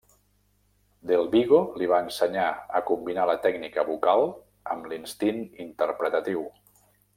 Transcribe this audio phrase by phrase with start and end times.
[1.09, 2.47] Del Vigo li va ensenyar
[2.79, 4.27] a combinar la tècnica vocal
[4.75, 6.45] amb l'instint interpretatiu.